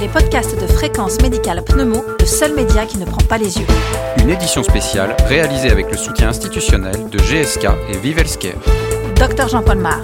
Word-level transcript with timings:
les 0.00 0.08
podcasts 0.08 0.58
de 0.58 0.66
Fréquence 0.66 1.20
Médicale 1.20 1.62
Pneumo, 1.62 2.02
le 2.18 2.24
seul 2.24 2.54
média 2.54 2.86
qui 2.86 2.96
ne 2.96 3.04
prend 3.04 3.22
pas 3.28 3.36
les 3.36 3.58
yeux. 3.58 3.66
Une 4.18 4.30
édition 4.30 4.62
spéciale 4.62 5.14
réalisée 5.26 5.68
avec 5.68 5.90
le 5.90 5.96
soutien 5.98 6.30
institutionnel 6.30 7.10
de 7.10 7.18
GSK 7.18 7.66
et 7.90 7.98
Vivelscare. 7.98 8.54
Docteur 9.16 9.48
Jean-Paul 9.48 9.76
Mar. 9.76 10.00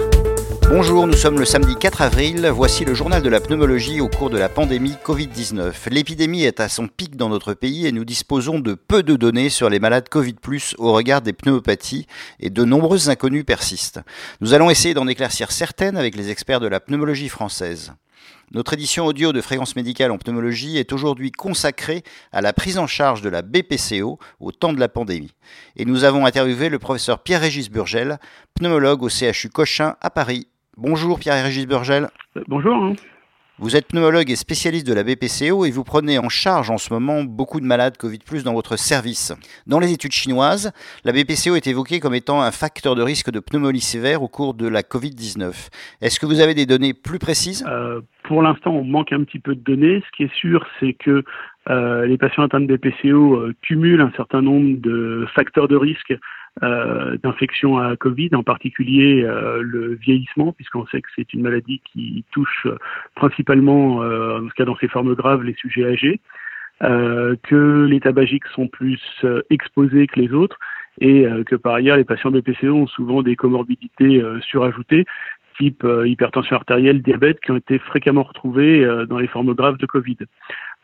Bonjour, 0.68 1.06
nous 1.06 1.14
sommes 1.14 1.38
le 1.38 1.46
samedi 1.46 1.76
4 1.76 2.02
avril. 2.02 2.46
Voici 2.52 2.84
le 2.84 2.92
journal 2.92 3.22
de 3.22 3.28
la 3.30 3.40
pneumologie 3.40 4.02
au 4.02 4.08
cours 4.08 4.28
de 4.28 4.36
la 4.36 4.50
pandémie 4.50 4.96
Covid-19. 5.02 5.72
L'épidémie 5.90 6.44
est 6.44 6.60
à 6.60 6.68
son 6.68 6.88
pic 6.88 7.16
dans 7.16 7.30
notre 7.30 7.54
pays 7.54 7.86
et 7.86 7.92
nous 7.92 8.04
disposons 8.04 8.58
de 8.58 8.74
peu 8.74 9.02
de 9.02 9.16
données 9.16 9.48
sur 9.48 9.70
les 9.70 9.80
malades 9.80 10.10
Covid, 10.10 10.34
au 10.76 10.92
regard 10.92 11.22
des 11.22 11.32
pneumopathies 11.32 12.06
et 12.38 12.50
de 12.50 12.64
nombreuses 12.64 13.08
inconnues 13.08 13.44
persistent. 13.44 14.00
Nous 14.42 14.52
allons 14.52 14.68
essayer 14.68 14.92
d'en 14.92 15.08
éclaircir 15.08 15.52
certaines 15.52 15.96
avec 15.96 16.16
les 16.16 16.30
experts 16.30 16.60
de 16.60 16.68
la 16.68 16.80
pneumologie 16.80 17.30
française. 17.30 17.94
Notre 18.52 18.74
édition 18.74 19.06
audio 19.06 19.32
de 19.32 19.40
Fréquence 19.40 19.74
médicale 19.74 20.10
en 20.10 20.18
pneumologie 20.18 20.78
est 20.78 20.92
aujourd'hui 20.92 21.32
consacrée 21.32 22.04
à 22.32 22.40
la 22.40 22.52
prise 22.52 22.78
en 22.78 22.86
charge 22.86 23.20
de 23.22 23.28
la 23.28 23.42
BPCO 23.42 24.18
au 24.40 24.52
temps 24.52 24.72
de 24.72 24.80
la 24.80 24.88
pandémie. 24.88 25.34
Et 25.76 25.84
nous 25.84 26.04
avons 26.04 26.26
interviewé 26.26 26.68
le 26.68 26.78
professeur 26.78 27.22
Pierre-Régis 27.22 27.70
Burgel, 27.70 28.18
pneumologue 28.54 29.02
au 29.02 29.08
CHU 29.08 29.48
Cochin 29.48 29.96
à 30.00 30.10
Paris. 30.10 30.46
Bonjour 30.76 31.18
Pierre-Régis 31.18 31.66
Burgel. 31.66 32.08
Bonjour. 32.46 32.94
Vous 33.58 33.74
êtes 33.74 33.88
pneumologue 33.88 34.30
et 34.30 34.36
spécialiste 34.36 34.86
de 34.86 34.92
la 34.92 35.02
BPCO 35.02 35.64
et 35.64 35.70
vous 35.70 35.82
prenez 35.82 36.18
en 36.18 36.28
charge 36.28 36.70
en 36.70 36.76
ce 36.76 36.92
moment 36.92 37.24
beaucoup 37.24 37.58
de 37.58 37.64
malades 37.64 37.96
Covid 37.96 38.18
dans 38.44 38.52
votre 38.52 38.78
service. 38.78 39.32
Dans 39.66 39.80
les 39.80 39.94
études 39.94 40.12
chinoises, 40.12 40.72
la 41.06 41.12
BPCO 41.12 41.56
est 41.56 41.66
évoquée 41.66 41.98
comme 41.98 42.12
étant 42.12 42.42
un 42.42 42.50
facteur 42.50 42.94
de 42.94 43.00
risque 43.00 43.30
de 43.30 43.40
pneumonie 43.40 43.80
sévère 43.80 44.22
au 44.22 44.28
cours 44.28 44.52
de 44.52 44.68
la 44.68 44.82
Covid-19. 44.82 45.70
Est-ce 46.02 46.20
que 46.20 46.26
vous 46.26 46.40
avez 46.40 46.52
des 46.52 46.66
données 46.66 46.92
plus 46.92 47.18
précises? 47.18 47.64
Euh, 47.66 48.02
Pour 48.24 48.42
l'instant, 48.42 48.72
on 48.72 48.84
manque 48.84 49.14
un 49.14 49.24
petit 49.24 49.38
peu 49.38 49.54
de 49.54 49.62
données. 49.62 50.02
Ce 50.06 50.16
qui 50.18 50.24
est 50.24 50.34
sûr, 50.34 50.66
c'est 50.78 50.92
que 50.92 51.24
euh, 51.70 52.04
les 52.04 52.18
patients 52.18 52.42
atteints 52.42 52.60
de 52.60 52.66
BPCO 52.66 53.52
cumulent 53.62 54.02
un 54.02 54.12
certain 54.16 54.42
nombre 54.42 54.78
de 54.82 55.26
facteurs 55.34 55.68
de 55.68 55.76
risque 55.76 56.12
euh, 56.62 57.18
d'infection 57.22 57.78
à 57.78 57.96
Covid, 57.96 58.30
en 58.34 58.42
particulier 58.42 59.22
euh, 59.22 59.60
le 59.60 59.94
vieillissement, 59.94 60.52
puisqu'on 60.52 60.86
sait 60.86 61.02
que 61.02 61.08
c'est 61.14 61.34
une 61.34 61.42
maladie 61.42 61.82
qui 61.92 62.24
touche 62.30 62.66
principalement, 63.14 64.02
euh, 64.02 64.38
en 64.38 64.42
tout 64.42 64.54
cas 64.56 64.64
dans 64.64 64.76
ses 64.76 64.88
formes 64.88 65.14
graves, 65.14 65.42
les 65.42 65.54
sujets 65.54 65.84
âgés, 65.84 66.20
euh, 66.82 67.36
que 67.42 67.84
les 67.84 68.00
tabagiques 68.00 68.46
sont 68.46 68.68
plus 68.68 69.00
exposés 69.50 70.06
que 70.06 70.18
les 70.18 70.32
autres, 70.32 70.58
et 70.98 71.26
que 71.44 71.56
par 71.56 71.74
ailleurs 71.74 71.98
les 71.98 72.04
patients 72.04 72.30
BPCO 72.30 72.72
ont 72.72 72.86
souvent 72.86 73.22
des 73.22 73.36
comorbidités 73.36 74.22
surajoutées, 74.40 75.04
type 75.58 75.86
hypertension 76.06 76.56
artérielle, 76.56 77.02
diabète, 77.02 77.38
qui 77.40 77.50
ont 77.50 77.56
été 77.56 77.78
fréquemment 77.78 78.22
retrouvés 78.22 78.82
dans 79.06 79.18
les 79.18 79.26
formes 79.26 79.52
graves 79.52 79.76
de 79.76 79.84
Covid. 79.84 80.16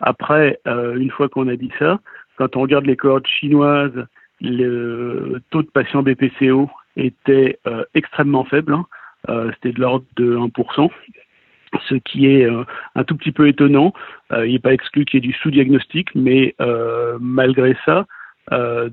Après, 0.00 0.60
une 0.66 1.10
fois 1.10 1.30
qu'on 1.30 1.48
a 1.48 1.56
dit 1.56 1.72
ça, 1.78 1.98
quand 2.36 2.56
on 2.56 2.60
regarde 2.60 2.84
les 2.84 2.96
cohortes 2.96 3.26
chinoises 3.26 4.06
le 4.42 5.40
taux 5.50 5.62
de 5.62 5.68
patients 5.68 6.02
BPCO 6.02 6.68
était 6.96 7.58
euh, 7.66 7.84
extrêmement 7.94 8.44
faible, 8.44 8.74
hein. 8.74 8.86
euh, 9.28 9.50
c'était 9.54 9.72
de 9.72 9.80
l'ordre 9.80 10.04
de 10.16 10.36
1%, 10.36 10.90
ce 11.88 11.94
qui 11.94 12.26
est 12.26 12.44
euh, 12.44 12.64
un 12.96 13.04
tout 13.04 13.16
petit 13.16 13.32
peu 13.32 13.48
étonnant. 13.48 13.92
il 14.32 14.52
n'est 14.52 14.58
pas 14.58 14.74
exclu 14.74 15.04
qu'il 15.04 15.22
y 15.22 15.26
ait 15.26 15.28
du 15.28 15.34
sous-diagnostic, 15.38 16.14
mais 16.14 16.54
malgré 17.20 17.76
ça, 17.84 18.06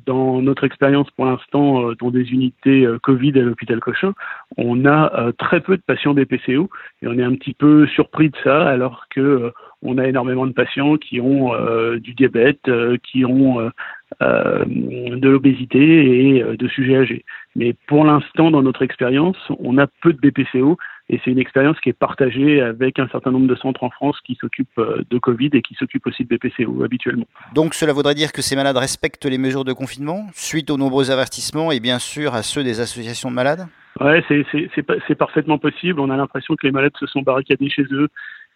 dans 0.05 0.41
notre 0.41 0.63
expérience 0.63 1.09
pour 1.11 1.25
l'instant 1.25 1.91
dans 1.99 2.11
des 2.11 2.31
unités 2.31 2.87
Covid 3.01 3.39
à 3.39 3.41
l'hôpital 3.41 3.79
Cochin, 3.79 4.13
on 4.57 4.85
a 4.85 5.31
très 5.37 5.61
peu 5.61 5.75
de 5.75 5.81
patients 5.81 6.13
BPCO 6.13 6.69
et 7.01 7.07
on 7.07 7.17
est 7.17 7.23
un 7.23 7.33
petit 7.35 7.53
peu 7.53 7.87
surpris 7.87 8.29
de 8.29 8.35
ça 8.43 8.67
alors 8.67 9.07
que 9.09 9.51
on 9.81 9.97
a 9.97 10.07
énormément 10.07 10.45
de 10.45 10.51
patients 10.51 10.97
qui 10.97 11.19
ont 11.21 11.53
du 11.97 12.13
diabète, 12.13 12.69
qui 13.03 13.25
ont 13.25 13.61
euh, 13.61 13.69
de 14.21 15.29
l'obésité 15.29 15.79
et 15.79 16.43
euh, 16.43 16.57
de 16.57 16.67
sujets 16.67 16.97
âgés. 16.97 17.25
Mais 17.55 17.75
pour 17.87 18.03
l'instant, 18.05 18.51
dans 18.51 18.61
notre 18.61 18.81
expérience, 18.81 19.37
on 19.59 19.77
a 19.77 19.87
peu 19.87 20.13
de 20.13 20.19
BPCO 20.19 20.77
et 21.09 21.19
c'est 21.23 21.31
une 21.31 21.39
expérience 21.39 21.79
qui 21.79 21.89
est 21.89 21.93
partagée 21.93 22.61
avec 22.61 22.99
un 22.99 23.07
certain 23.07 23.31
nombre 23.31 23.47
de 23.47 23.55
centres 23.55 23.83
en 23.83 23.89
France 23.89 24.17
qui 24.25 24.35
s'occupent 24.35 24.77
euh, 24.77 25.03
de 25.09 25.17
Covid 25.17 25.49
et 25.53 25.61
qui 25.61 25.73
s'occupent 25.75 26.07
aussi 26.07 26.25
de 26.25 26.35
BPCO 26.35 26.83
habituellement. 26.83 27.27
Donc 27.55 27.73
cela 27.73 27.93
voudrait 27.93 28.15
dire 28.15 28.31
que 28.31 28.41
ces 28.41 28.55
malades 28.55 28.77
respectent 28.77 29.25
les 29.25 29.37
mesures 29.37 29.65
de 29.65 29.73
confinement 29.73 30.27
suite 30.33 30.69
aux 30.69 30.77
nombreux 30.77 31.11
avertissements 31.11 31.71
et 31.71 31.79
bien 31.79 31.99
sûr 31.99 32.33
à 32.33 32.43
ceux 32.43 32.63
des 32.63 32.79
associations 32.79 33.29
de 33.29 33.35
malades? 33.35 33.67
Ouais, 33.99 34.23
c'est 34.29 35.15
parfaitement 35.15 35.57
possible. 35.57 35.99
On 35.99 36.09
a 36.09 36.15
l'impression 36.15 36.55
que 36.55 36.65
les 36.65 36.71
malades 36.71 36.95
se 36.99 37.05
sont 37.05 37.21
barricadés 37.21 37.69
chez 37.69 37.83
eux 37.91 38.07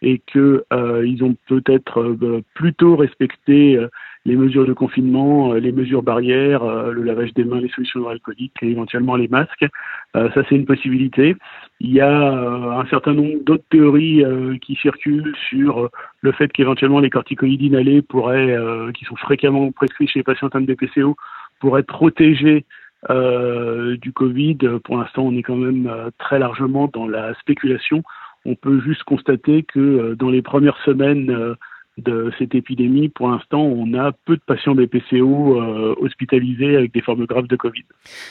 et 0.04 0.20
qu'ils 0.26 0.62
euh, 0.72 1.22
ont 1.22 1.36
peut-être 1.48 2.16
plutôt 2.54 2.96
respecté 2.96 3.78
les 4.26 4.36
mesures 4.36 4.66
de 4.66 4.72
confinement, 4.72 5.52
euh, 5.52 5.58
les 5.58 5.72
mesures 5.72 6.02
barrières, 6.02 6.62
euh, 6.62 6.92
le 6.92 7.02
lavage 7.02 7.34
des 7.34 7.44
mains, 7.44 7.60
les 7.60 7.68
solutions 7.68 8.08
alcooliques 8.08 8.56
et 8.62 8.70
éventuellement 8.70 9.16
les 9.16 9.28
masques. 9.28 9.66
Euh, 10.16 10.30
ça, 10.32 10.42
c'est 10.48 10.54
une 10.54 10.64
possibilité. 10.64 11.36
Il 11.80 11.92
y 11.92 12.00
a 12.00 12.10
un 12.10 12.86
certain 12.86 13.12
nombre 13.12 13.42
d'autres 13.44 13.64
théories 13.68 14.24
qui 14.62 14.76
circulent 14.76 15.34
sur 15.48 15.90
le 16.20 16.32
fait 16.32 16.50
qu'éventuellement 16.52 17.00
les 17.00 17.10
corticoïdes 17.10 17.60
inhalés 17.60 18.00
pourraient, 18.00 18.56
qui 18.94 19.04
sont 19.04 19.16
fréquemment 19.16 19.70
prescrits 19.72 20.06
chez 20.06 20.20
les 20.20 20.22
patients 20.22 20.46
atteints 20.46 20.62
de 20.62 20.72
BPCO, 20.72 21.16
pourraient 21.60 21.82
protéger 21.82 22.64
du 23.10 24.12
Covid. 24.14 24.58
Pour 24.84 24.96
l'instant, 24.96 25.24
on 25.24 25.36
est 25.36 25.42
quand 25.42 25.56
même 25.56 25.92
très 26.18 26.38
largement 26.38 26.88
dans 26.90 27.06
la 27.06 27.34
spéculation. 27.34 28.02
On 28.44 28.54
peut 28.54 28.80
juste 28.80 29.02
constater 29.04 29.62
que 29.62 30.14
dans 30.14 30.30
les 30.30 30.42
premières 30.42 30.78
semaines 30.84 31.56
de 31.98 32.32
cette 32.38 32.54
épidémie, 32.54 33.08
pour 33.08 33.28
l'instant, 33.28 33.62
on 33.62 33.94
a 33.94 34.12
peu 34.24 34.36
de 34.36 34.42
patients 34.44 34.74
BPCO 34.74 35.60
euh, 35.60 35.94
hospitalisés 36.00 36.76
avec 36.76 36.92
des 36.92 37.00
formes 37.00 37.24
graves 37.24 37.46
de 37.46 37.56
Covid. 37.56 37.84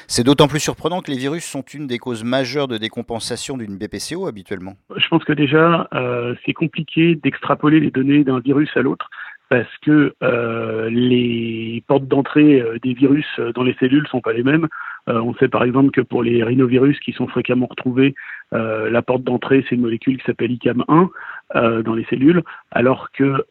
C'est 0.07 0.23
d'autant 0.23 0.47
plus 0.47 0.59
surprenant 0.59 1.01
que 1.01 1.11
les 1.11 1.17
virus 1.17 1.45
sont 1.45 1.61
une 1.61 1.87
des 1.87 1.97
causes 1.97 2.23
majeures 2.23 2.67
de 2.67 2.77
décompensation 2.77 3.57
d'une 3.57 3.77
BPCO 3.77 4.27
habituellement. 4.27 4.75
Je 4.95 5.07
pense 5.07 5.23
que 5.23 5.33
déjà, 5.33 5.87
euh, 5.93 6.35
c'est 6.45 6.53
compliqué 6.53 7.15
d'extrapoler 7.15 7.79
les 7.79 7.91
données 7.91 8.23
d'un 8.23 8.39
virus 8.39 8.69
à 8.75 8.81
l'autre 8.81 9.09
parce 9.49 9.77
que 9.81 10.13
euh, 10.23 10.89
les 10.89 11.83
portes 11.87 12.07
d'entrée 12.07 12.59
euh, 12.59 12.79
des 12.81 12.93
virus 12.93 13.27
dans 13.55 13.63
les 13.63 13.75
cellules 13.79 14.07
sont 14.07 14.21
pas 14.21 14.33
les 14.33 14.43
mêmes. 14.43 14.67
Euh, 15.09 15.19
on 15.19 15.33
sait 15.35 15.49
par 15.49 15.63
exemple 15.63 15.91
que 15.91 16.01
pour 16.01 16.23
les 16.23 16.43
rhinovirus 16.43 16.99
qui 16.99 17.11
sont 17.11 17.27
fréquemment 17.27 17.67
retrouvés, 17.69 18.15
la 18.51 19.01
porte 19.01 19.23
d'entrée 19.23 19.65
c'est 19.67 19.73
une 19.73 19.81
molécule 19.81 20.19
qui 20.19 20.25
s'appelle 20.25 20.51
ICAM1 20.51 21.09
dans 21.81 21.95
les 21.95 22.05
cellules, 22.05 22.43
alors 22.69 23.09
que 23.11 23.43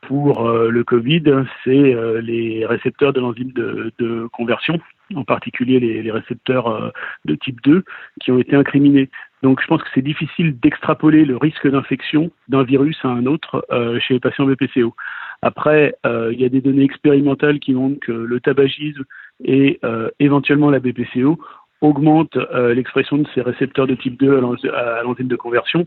pour 0.00 0.48
le 0.48 0.82
Covid 0.82 1.24
c'est 1.62 1.94
les 2.22 2.64
récepteurs 2.64 3.12
de 3.12 3.20
l'enzyme 3.20 3.52
de, 3.52 3.92
de, 3.98 4.26
conversion, 4.32 4.80
en 5.14 5.24
particulier 5.24 5.78
les, 5.78 6.02
les 6.02 6.10
récepteurs 6.10 6.90
de 7.26 7.34
type 7.34 7.60
2, 7.64 7.84
qui 8.22 8.32
ont 8.32 8.38
été 8.38 8.56
incriminés. 8.56 9.10
Donc 9.42 9.60
je 9.60 9.66
pense 9.66 9.82
que 9.82 9.90
c'est 9.94 10.00
difficile 10.00 10.58
d'extrapoler 10.58 11.26
le 11.26 11.36
risque 11.36 11.68
d'infection 11.68 12.30
d'un 12.48 12.62
virus 12.62 12.96
à 13.02 13.08
un 13.08 13.26
autre 13.26 13.62
chez 14.00 14.14
les 14.14 14.20
patients 14.20 14.46
BPCO. 14.46 14.94
Après, 15.42 15.94
euh, 16.04 16.32
il 16.32 16.40
y 16.40 16.44
a 16.44 16.48
des 16.48 16.60
données 16.60 16.84
expérimentales 16.84 17.60
qui 17.60 17.74
montrent 17.74 18.00
que 18.00 18.12
le 18.12 18.40
tabagisme 18.40 19.04
et 19.44 19.78
euh, 19.84 20.10
éventuellement 20.18 20.70
la 20.70 20.80
BPCO 20.80 21.38
augmentent 21.82 22.36
euh, 22.36 22.74
l'expression 22.74 23.18
de 23.18 23.26
ces 23.34 23.42
récepteurs 23.42 23.86
de 23.86 23.94
type 23.94 24.18
2 24.18 24.36
à 24.72 25.02
l'enzyme 25.02 25.28
de 25.28 25.36
conversion. 25.36 25.86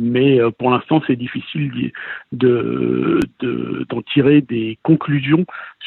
mais 0.00 0.40
pour 0.58 0.70
l'instant, 0.70 1.02
c'est 1.06 1.16
difficile 1.16 1.92
d'en 2.32 3.18
de, 3.40 4.02
tirer 4.12 4.40
des 4.40 4.78
conclusions 4.82 5.44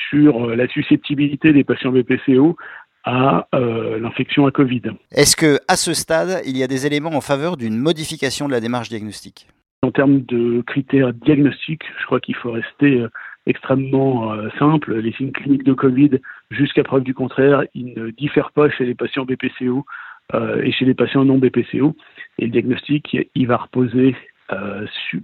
sur 0.10 0.56
la 0.56 0.68
susceptibilité 0.68 1.54
des 1.54 1.64
patients 1.64 1.92
BPCO 1.92 2.56
à 3.04 3.48
l'infection 3.54 4.46
à 4.46 4.52
Covid. 4.52 4.84
Est-ce 5.12 5.36
que, 5.36 5.60
à 5.68 5.76
ce 5.76 5.94
stade, 5.94 6.42
il 6.46 6.56
y 6.56 6.64
a 6.64 6.68
des 6.68 6.86
éléments 6.86 7.16
en 7.16 7.22
faveur 7.22 7.58
d'une 7.58 7.78
modification 7.78 8.48
de 8.48 8.52
la 8.52 8.60
démarche 8.60 8.90
diagnostique? 8.90 9.48
En 9.88 9.92
termes 9.92 10.20
de 10.26 10.62
critères 10.68 11.14
diagnostiques, 11.14 11.86
je 11.98 12.06
crois 12.06 12.20
qu'il 12.20 12.36
faut 12.36 12.52
rester 12.52 13.00
euh, 13.00 13.08
extrêmement 13.46 14.34
euh, 14.34 14.50
simple. 14.60 14.96
Les 15.00 15.14
signes 15.14 15.32
cliniques 15.32 15.64
de 15.64 15.72
Covid, 15.72 16.12
jusqu'à 16.52 16.84
preuve 16.84 17.04
du 17.04 17.14
contraire, 17.14 17.64
ils 17.74 17.94
ne 17.96 18.10
diffèrent 18.10 18.52
pas 18.52 18.70
chez 18.70 18.84
les 18.84 18.96
patients 18.96 19.24
BPCO 19.24 19.86
euh, 20.34 20.62
et 20.62 20.74
chez 20.74 20.84
les 20.84 20.94
patients 20.94 21.24
non 21.24 21.38
BPCO. 21.38 21.96
Et 22.38 22.46
le 22.46 22.52
diagnostic, 22.52 23.16
il 23.34 23.48
va 23.48 23.58
reposer 23.58 24.16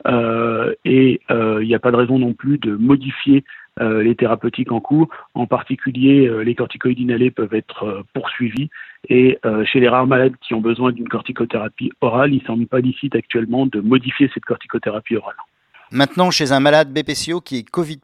euh, 0.08 0.74
et 0.86 1.22
il 1.30 1.68
n'y 1.68 1.76
a 1.76 1.80
pas 1.80 1.92
de 1.92 1.98
raison 1.98 2.18
non 2.20 2.34
plus 2.34 2.58
de 2.58 2.76
modifier 2.76 3.44
les 3.80 4.16
thérapeutiques 4.16 4.74
en 4.74 4.82
cours, 4.82 5.08
en 5.34 5.48
particulier 5.48 6.30
les 6.44 6.56
corticoïdes 6.56 7.00
inhalés 7.00 7.32
peuvent 7.32 7.54
être 7.54 8.04
poursuivis, 8.14 8.70
et 9.08 9.40
chez 9.64 9.80
les 9.80 9.88
rares 9.88 10.08
malades 10.08 10.36
qui 10.42 10.54
ont 10.54 10.60
besoin 10.60 10.92
d'une 10.92 11.08
corticothérapie 11.08 11.94
orale, 12.02 12.34
il 12.34 12.42
ne 12.42 12.46
semble 12.46 12.68
pas 12.68 12.82
licite 12.82 13.16
actuellement 13.16 13.66
de 13.66 13.80
modifier 13.80 14.30
cette 14.34 14.44
corticothérapie 14.46 15.16
orale. 15.16 15.38
Maintenant, 15.94 16.32
chez 16.32 16.54
un 16.54 16.62
malade 16.62 16.94
BPCO 16.94 17.42
qui 17.42 17.58
est 17.58 17.70
Covid, 17.70 18.00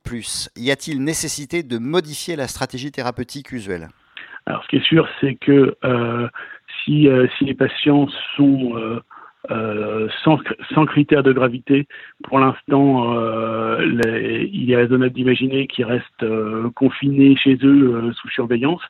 y 0.57 0.71
a-t-il 0.71 1.01
nécessité 1.01 1.63
de 1.63 1.77
modifier 1.77 2.35
la 2.35 2.47
stratégie 2.47 2.91
thérapeutique 2.91 3.53
usuelle? 3.53 3.87
Alors, 4.45 4.61
ce 4.63 4.67
qui 4.67 4.75
est 4.75 4.85
sûr, 4.85 5.07
c'est 5.21 5.35
que 5.35 5.73
euh, 5.85 6.27
si, 6.83 7.07
euh, 7.07 7.27
si 7.37 7.45
les 7.45 7.53
patients 7.53 8.09
sont 8.35 8.75
euh, 9.49 10.09
sans, 10.21 10.37
sans 10.73 10.85
critères 10.85 11.23
de 11.23 11.31
gravité, 11.31 11.87
pour 12.25 12.39
l'instant, 12.39 13.15
il 13.79 14.69
est 14.69 14.75
raisonnable 14.75 15.13
d'imaginer 15.13 15.67
qu'ils 15.67 15.85
restent 15.85 16.25
confinés 16.75 17.37
chez 17.37 17.57
eux 17.63 18.11
sous 18.11 18.29
surveillance. 18.31 18.81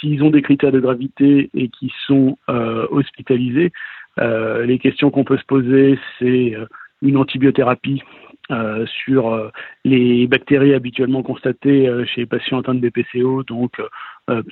S'ils 0.00 0.20
ont 0.24 0.30
des 0.30 0.42
critères 0.42 0.72
de 0.72 0.80
gravité 0.80 1.48
et 1.54 1.68
qui 1.68 1.92
sont 2.08 2.36
hospitalisés, 2.48 3.70
les 4.18 4.80
questions 4.80 5.12
qu'on 5.12 5.22
peut 5.22 5.38
se 5.38 5.44
poser, 5.44 5.96
c'est 6.18 6.56
une 7.02 7.16
antibiothérapie 7.16 8.02
euh, 8.50 8.84
sur 8.86 9.32
euh, 9.32 9.50
les 9.84 10.26
bactéries 10.26 10.74
habituellement 10.74 11.22
constatées 11.22 11.86
euh, 11.86 12.04
chez 12.04 12.22
les 12.22 12.26
patients 12.26 12.58
atteints 12.58 12.74
de 12.74 12.80
BPCO, 12.80 13.44
donc 13.44 13.80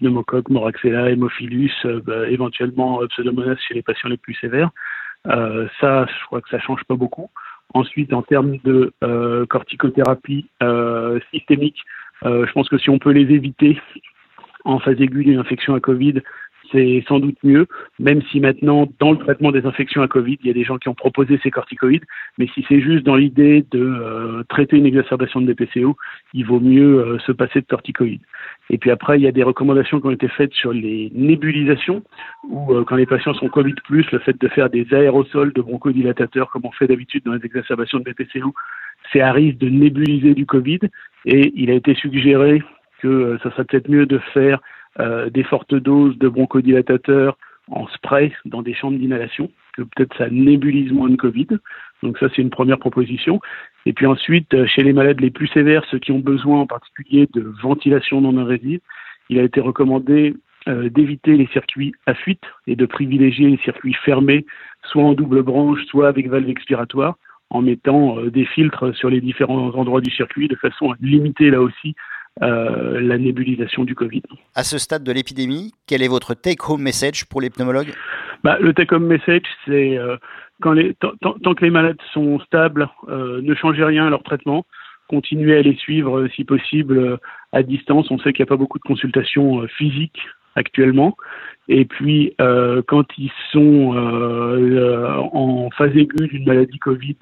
pneumocoque, 0.00 0.48
moraxella, 0.48 1.10
hémophilus, 1.10 1.72
bah, 2.04 2.28
éventuellement 2.28 3.00
pseudomonas 3.08 3.56
chez 3.66 3.74
les 3.74 3.82
patients 3.82 4.08
les 4.08 4.16
plus 4.16 4.34
sévères. 4.34 4.70
ça, 5.24 6.06
je 6.06 6.26
crois 6.26 6.40
que 6.40 6.48
ça 6.50 6.58
change 6.58 6.82
pas 6.84 6.96
beaucoup. 6.96 7.30
Ensuite, 7.72 8.12
en 8.12 8.22
termes 8.22 8.58
de 8.64 8.92
corticothérapie 9.48 10.50
systémique, 11.32 11.84
je 12.24 12.52
pense 12.52 12.68
que 12.68 12.78
si 12.78 12.90
on 12.90 12.98
peut 12.98 13.12
les 13.12 13.32
éviter 13.32 13.80
en 14.64 14.80
phase 14.80 15.00
aiguë 15.00 15.24
d'une 15.24 15.38
infection 15.38 15.74
à 15.76 15.80
Covid, 15.80 16.20
c'est 16.72 17.04
sans 17.08 17.18
doute 17.18 17.36
mieux, 17.42 17.66
même 17.98 18.22
si 18.30 18.40
maintenant, 18.40 18.88
dans 18.98 19.12
le 19.12 19.18
traitement 19.18 19.52
des 19.52 19.66
infections 19.66 20.02
à 20.02 20.08
Covid, 20.08 20.38
il 20.40 20.46
y 20.46 20.50
a 20.50 20.54
des 20.54 20.64
gens 20.64 20.78
qui 20.78 20.88
ont 20.88 20.94
proposé 20.94 21.38
ces 21.42 21.50
corticoïdes, 21.50 22.04
mais 22.38 22.46
si 22.54 22.64
c'est 22.68 22.80
juste 22.80 23.04
dans 23.04 23.16
l'idée 23.16 23.64
de 23.70 23.80
euh, 23.80 24.42
traiter 24.48 24.76
une 24.76 24.86
exacerbation 24.86 25.40
de 25.40 25.52
DPCO, 25.52 25.96
il 26.34 26.46
vaut 26.46 26.60
mieux 26.60 26.98
euh, 26.98 27.18
se 27.20 27.32
passer 27.32 27.60
de 27.60 27.66
corticoïdes. 27.66 28.22
Et 28.70 28.78
puis 28.78 28.90
après, 28.90 29.18
il 29.18 29.22
y 29.22 29.26
a 29.26 29.32
des 29.32 29.42
recommandations 29.42 30.00
qui 30.00 30.06
ont 30.06 30.12
été 30.12 30.28
faites 30.28 30.52
sur 30.52 30.72
les 30.72 31.10
nébulisations, 31.14 32.02
où 32.48 32.74
euh, 32.74 32.84
quand 32.84 32.96
les 32.96 33.06
patients 33.06 33.34
sont 33.34 33.48
Covid+, 33.48 33.74
le 33.90 34.18
fait 34.20 34.40
de 34.40 34.48
faire 34.48 34.70
des 34.70 34.86
aérosols 34.92 35.52
de 35.52 35.62
bronchodilatateurs, 35.62 36.50
comme 36.50 36.62
on 36.64 36.72
fait 36.72 36.86
d'habitude 36.86 37.24
dans 37.24 37.34
les 37.34 37.44
exacerbations 37.44 37.98
de 37.98 38.04
BPCO, 38.04 38.54
c'est 39.12 39.20
à 39.20 39.32
risque 39.32 39.58
de 39.58 39.68
nébuliser 39.68 40.34
du 40.34 40.46
Covid, 40.46 40.80
et 41.26 41.52
il 41.56 41.70
a 41.70 41.74
été 41.74 41.94
suggéré 41.94 42.62
que 43.00 43.38
ça 43.42 43.50
serait 43.50 43.64
peut-être 43.64 43.88
mieux 43.88 44.06
de 44.06 44.18
faire 44.32 44.60
euh, 44.98 45.30
des 45.30 45.44
fortes 45.44 45.74
doses 45.74 46.18
de 46.18 46.28
bronchodilatateurs 46.28 47.38
en 47.70 47.86
spray 47.88 48.32
dans 48.44 48.60
des 48.60 48.74
chambres 48.74 48.98
d'inhalation, 48.98 49.48
que 49.74 49.82
peut-être 49.82 50.16
ça 50.18 50.28
nébulise 50.28 50.90
moins 50.90 51.08
de 51.08 51.14
Covid. 51.14 51.46
Donc 52.02 52.18
ça, 52.18 52.26
c'est 52.34 52.42
une 52.42 52.50
première 52.50 52.78
proposition. 52.78 53.40
Et 53.86 53.92
puis 53.92 54.06
ensuite, 54.06 54.52
euh, 54.52 54.66
chez 54.66 54.82
les 54.82 54.92
malades 54.92 55.20
les 55.20 55.30
plus 55.30 55.46
sévères, 55.46 55.84
ceux 55.90 56.00
qui 56.00 56.10
ont 56.10 56.18
besoin 56.18 56.60
en 56.60 56.66
particulier 56.66 57.28
de 57.32 57.40
ventilation 57.62 58.20
non 58.20 58.36
invasive, 58.36 58.80
il 59.28 59.38
a 59.38 59.44
été 59.44 59.60
recommandé 59.60 60.34
euh, 60.66 60.90
d'éviter 60.90 61.36
les 61.36 61.46
circuits 61.46 61.94
à 62.06 62.14
fuite 62.14 62.42
et 62.66 62.74
de 62.74 62.84
privilégier 62.84 63.48
les 63.48 63.58
circuits 63.58 63.94
fermés, 64.04 64.44
soit 64.82 65.04
en 65.04 65.12
double 65.12 65.42
branche, 65.42 65.84
soit 65.86 66.08
avec 66.08 66.28
valve 66.28 66.48
expiratoire, 66.48 67.16
en 67.50 67.62
mettant 67.62 68.22
des 68.24 68.44
filtres 68.44 68.94
sur 68.96 69.08
les 69.08 69.20
différents 69.20 69.70
endroits 69.70 70.00
du 70.00 70.10
circuit 70.10 70.48
de 70.48 70.56
façon 70.56 70.90
à 70.90 70.96
limiter 71.00 71.50
là 71.50 71.60
aussi 71.60 71.94
euh, 72.42 73.00
la 73.00 73.18
nébulisation 73.18 73.84
du 73.84 73.94
Covid. 73.94 74.22
À 74.54 74.64
ce 74.64 74.78
stade 74.78 75.04
de 75.04 75.12
l'épidémie, 75.12 75.72
quel 75.86 76.02
est 76.02 76.08
votre 76.08 76.32
take-home 76.32 76.80
message 76.80 77.26
pour 77.26 77.42
les 77.42 77.50
pneumologues? 77.50 77.92
Bah, 78.42 78.56
Le 78.60 78.72
take-home 78.72 79.06
message, 79.06 79.42
c'est 79.66 79.98
euh, 79.98 80.16
quand 80.62 80.72
les, 80.72 80.94
tant 80.94 81.54
que 81.54 81.64
les 81.64 81.70
malades 81.70 82.00
sont 82.14 82.40
stables, 82.40 82.88
euh, 83.08 83.42
ne 83.42 83.54
changez 83.54 83.84
rien 83.84 84.06
à 84.06 84.10
leur 84.10 84.22
traitement, 84.22 84.64
continuez 85.08 85.58
à 85.58 85.62
les 85.62 85.74
suivre 85.74 86.28
si 86.34 86.44
possible 86.44 87.18
à 87.52 87.62
distance. 87.62 88.10
On 88.10 88.18
sait 88.18 88.32
qu'il 88.32 88.42
n'y 88.42 88.48
a 88.48 88.54
pas 88.54 88.56
beaucoup 88.56 88.78
de 88.78 88.84
consultations 88.84 89.66
physiques 89.76 90.20
actuellement. 90.54 91.18
Et 91.68 91.84
puis, 91.84 92.34
quand 92.38 93.04
ils 93.18 93.32
sont 93.52 93.94
en 95.32 95.68
phase 95.76 95.94
aiguë 95.96 96.28
d'une 96.28 96.46
maladie 96.46 96.78
Covid 96.78 97.16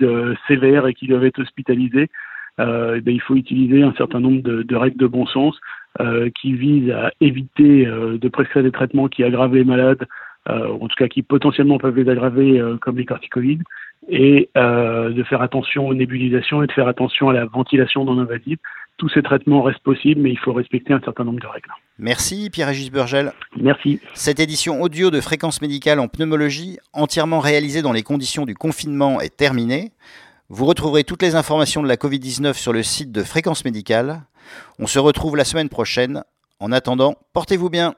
sévère 0.46 0.86
et 0.86 0.94
qu'ils 0.94 1.08
doivent 1.08 1.24
être 1.24 1.40
hospitalisés, 1.40 2.08
euh, 2.60 2.96
eh 2.96 3.00
ben, 3.00 3.14
il 3.14 3.20
faut 3.20 3.36
utiliser 3.36 3.82
un 3.82 3.94
certain 3.96 4.20
nombre 4.20 4.42
de, 4.42 4.76
règles 4.76 4.98
de 4.98 5.06
bon 5.06 5.26
sens 5.26 5.56
euh, 6.00 6.30
qui 6.40 6.52
visent 6.52 6.90
à 6.90 7.10
éviter 7.20 7.86
euh, 7.86 8.18
de 8.18 8.28
prescrire 8.28 8.62
des 8.62 8.72
traitements 8.72 9.08
qui 9.08 9.24
aggravent 9.24 9.54
les 9.54 9.64
malades, 9.64 10.06
en 10.46 10.88
tout 10.88 10.96
cas 10.96 11.08
qui 11.08 11.20
potentiellement 11.20 11.76
peuvent 11.76 11.96
les 11.96 12.08
aggraver 12.10 12.58
comme 12.80 12.96
les 12.96 13.04
corticoïdes, 13.04 13.62
et 14.08 14.48
de 14.56 15.22
faire 15.24 15.42
attention 15.42 15.86
aux 15.86 15.92
nébulisations 15.92 16.62
et 16.62 16.66
de 16.66 16.72
faire 16.72 16.88
attention 16.88 17.28
à 17.28 17.34
la 17.34 17.44
ventilation 17.44 18.06
non 18.06 18.18
invasive. 18.18 18.56
Tous 18.96 19.10
ces 19.10 19.22
traitements 19.22 19.60
restent 19.60 19.82
possibles, 19.82 20.22
mais 20.22 20.30
il 20.30 20.38
faut 20.38 20.54
respecter 20.54 20.94
un 20.94 21.00
certain 21.00 21.24
nombre 21.24 21.40
de 21.40 21.46
règles. 21.46 21.68
Merci 21.98 22.48
Pierre-Régis 22.50 22.90
Burgel. 22.90 23.32
Merci. 23.60 24.00
Cette 24.14 24.40
édition 24.40 24.80
audio 24.80 25.10
de 25.10 25.20
Fréquence 25.20 25.60
médicale 25.60 26.00
en 26.00 26.08
pneumologie, 26.08 26.78
entièrement 26.94 27.40
réalisée 27.40 27.82
dans 27.82 27.92
les 27.92 28.02
conditions 28.02 28.46
du 28.46 28.54
confinement, 28.54 29.20
est 29.20 29.36
terminée. 29.36 29.90
Vous 30.50 30.64
retrouverez 30.64 31.04
toutes 31.04 31.20
les 31.20 31.34
informations 31.34 31.82
de 31.82 31.88
la 31.88 31.96
Covid-19 31.96 32.54
sur 32.54 32.72
le 32.72 32.82
site 32.82 33.12
de 33.12 33.22
Fréquence 33.22 33.66
Médicale. 33.66 34.22
On 34.78 34.86
se 34.86 34.98
retrouve 34.98 35.36
la 35.36 35.44
semaine 35.44 35.68
prochaine. 35.68 36.24
En 36.58 36.72
attendant, 36.72 37.16
portez-vous 37.34 37.68
bien. 37.68 37.94